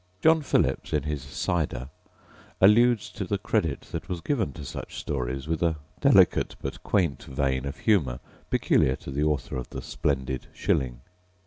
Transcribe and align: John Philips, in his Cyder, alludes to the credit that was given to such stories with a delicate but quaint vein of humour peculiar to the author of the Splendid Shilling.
John 0.23 0.41
Philips, 0.41 0.93
in 0.93 1.03
his 1.03 1.21
Cyder, 1.21 1.91
alludes 2.59 3.11
to 3.11 3.23
the 3.23 3.37
credit 3.37 3.81
that 3.91 4.09
was 4.09 4.19
given 4.19 4.51
to 4.53 4.65
such 4.65 4.97
stories 4.99 5.47
with 5.47 5.61
a 5.61 5.75
delicate 5.99 6.55
but 6.59 6.81
quaint 6.81 7.21
vein 7.25 7.65
of 7.67 7.77
humour 7.81 8.19
peculiar 8.49 8.95
to 8.95 9.11
the 9.11 9.23
author 9.23 9.57
of 9.57 9.69
the 9.69 9.83
Splendid 9.83 10.47
Shilling. 10.53 11.01